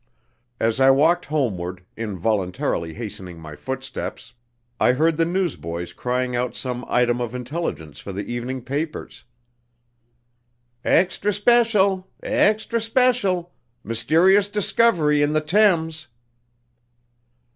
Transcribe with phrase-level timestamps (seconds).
[0.59, 4.33] As I walked homeward, involuntarily hastening my footsteps,
[4.79, 9.25] I heard the newsboys crying out some item of intelligence for the evening papers.
[10.83, 12.05] "Extry Speshul!
[12.23, 13.51] Extry Speshul!"
[13.83, 16.07] "Mysterious Discovery in the Thames!"